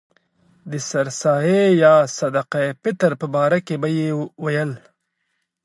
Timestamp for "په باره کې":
3.21-3.75